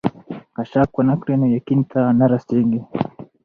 [0.55, 2.81] که شک ونه کړې نو يقين ته نه رسېږې.